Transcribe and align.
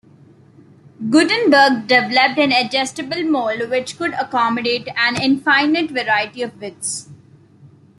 Gutenberg 1.11 1.85
developed 1.85 2.39
an 2.39 2.51
adjustable 2.51 3.21
mold 3.21 3.69
which 3.69 3.99
could 3.99 4.15
accommodate 4.15 4.87
an 4.97 5.21
infinite 5.21 5.91
variety 5.91 6.41
of 6.41 6.59
widths. 6.59 7.07